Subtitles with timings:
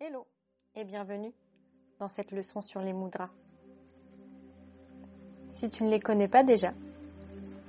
[0.00, 0.26] Hello
[0.74, 1.32] et bienvenue
[2.00, 3.30] dans cette leçon sur les mudras.
[5.50, 6.74] Si tu ne les connais pas déjà,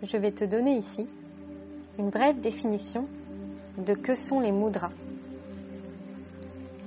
[0.02, 1.08] je vais te donner ici
[2.00, 3.08] une brève définition
[3.78, 4.90] de que sont les mudras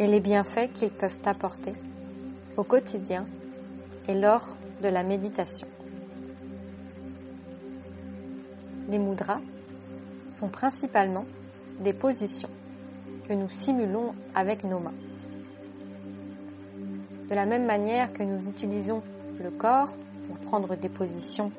[0.01, 1.75] et les bienfaits qu'ils peuvent apporter
[2.57, 3.25] au quotidien
[4.09, 5.69] et lors de la méditation.
[8.89, 9.41] Les mudras
[10.31, 11.27] sont principalement
[11.79, 12.51] des positions
[13.29, 14.95] que nous simulons avec nos mains.
[17.29, 19.03] De la même manière que nous utilisons
[19.39, 19.91] le corps
[20.27, 21.53] pour prendre des positions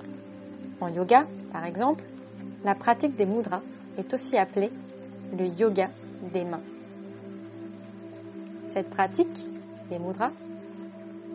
[0.82, 2.04] en yoga, par exemple,
[2.64, 3.62] la pratique des mudras
[3.98, 4.72] est aussi appelée
[5.38, 5.90] le yoga
[6.34, 6.62] des mains.
[8.66, 9.48] Cette pratique
[9.90, 10.32] des mudras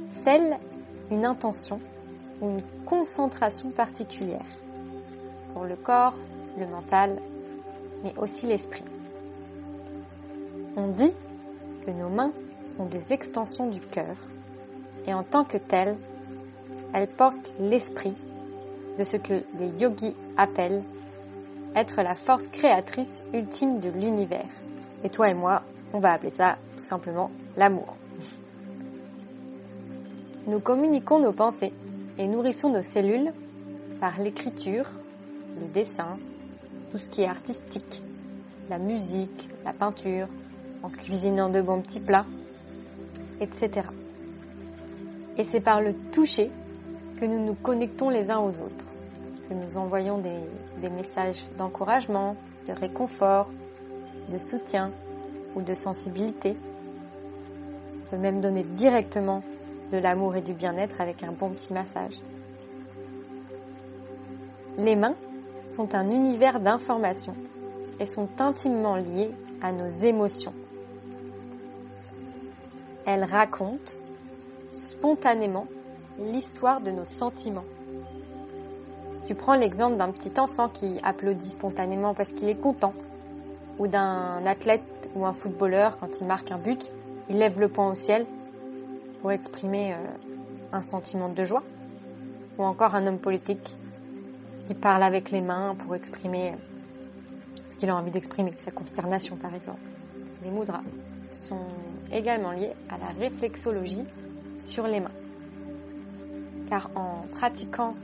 [0.09, 0.59] scelle
[1.11, 1.81] une intention
[2.41, 4.47] ou une concentration particulière
[5.53, 6.15] pour le corps,
[6.59, 7.21] le mental,
[8.03, 8.85] mais aussi l'esprit.
[10.77, 11.13] On dit
[11.87, 12.33] que nos mains
[12.67, 14.17] sont des extensions du cœur
[15.07, 15.97] et en tant que telles,
[16.93, 18.15] elles portent l'esprit
[18.99, 20.83] de ce que les yogis appellent
[21.75, 24.47] être la force créatrice ultime de l'univers.
[25.03, 25.63] Et toi et moi,
[25.93, 27.97] on va appeler ça tout simplement l'amour.
[30.47, 31.73] Nous communiquons nos pensées
[32.19, 33.33] et nourrissons nos cellules
[34.01, 34.87] par l'écriture,
[35.61, 36.19] le dessin,
[36.93, 38.03] tout ce qui est artistique,
[38.69, 40.29] la musique, la peinture,
[40.83, 42.27] en cuisinant de bons petits plats,
[43.41, 43.89] etc.
[45.37, 46.51] Et c'est par le toucher
[47.19, 48.87] que nous nous connectons les uns aux autres,
[49.49, 53.49] que nous envoyons des, messages d'encouragement, de réconfort,
[54.31, 54.93] de soutien
[55.55, 56.57] ou de sensibilité.
[58.07, 59.43] On peut même donner directement
[59.91, 62.15] de l'amour et du bien-être avec un bon petit massage.
[64.77, 65.17] Les mains
[65.67, 67.37] sont un univers d'informations
[68.01, 69.31] et sont intimement liées
[69.63, 70.53] à nos émotions.
[73.07, 73.93] Elles racontent
[74.73, 75.67] spontanément
[76.19, 77.65] l'histoire de nos sentiments.
[79.13, 82.95] Si tu prends l'exemple d'un petit enfant qui applaudit spontanément parce qu'il est content,
[83.79, 86.93] ou d'un athlète ou un footballeur quand il marque un but,
[87.29, 88.25] il lève le poing au ciel
[89.21, 89.97] pour exprimer euh,
[90.73, 91.63] un sentiment de joie,
[92.59, 93.77] ou encore un homme politique
[94.67, 96.55] qui parle avec les mains pour exprimer
[97.69, 99.81] ce qu'il a envie d'exprimer, sa consternation par exemple.
[100.43, 100.83] Les mudras
[101.35, 101.67] sont
[102.11, 104.05] également liés à la réflexologie
[104.61, 105.11] sur les mains.
[106.69, 107.95] Car en pratiquant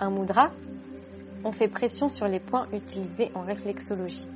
[0.00, 0.50] un mudra,
[1.44, 4.26] on fait pression sur les points utilisés en réflexologie.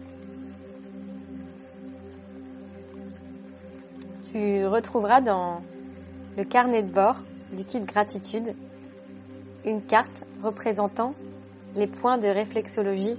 [4.32, 5.62] Tu retrouveras dans
[6.36, 7.16] le carnet de bord
[7.52, 8.54] liquide gratitude
[9.64, 11.14] une carte représentant
[11.74, 13.16] les points de réflexologie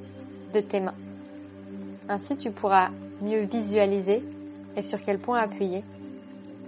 [0.53, 0.95] de tes mains.
[2.09, 2.89] Ainsi, tu pourras
[3.21, 4.23] mieux visualiser
[4.75, 5.83] et sur quel point appuyer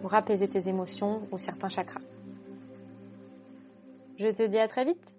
[0.01, 2.01] pour apaiser tes émotions ou certains chakras.
[4.17, 5.13] Je te dis à très vite